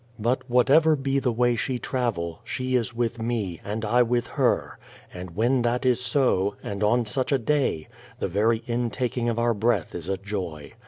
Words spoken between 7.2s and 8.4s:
a day, the